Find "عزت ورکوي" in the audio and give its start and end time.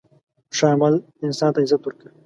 1.63-2.11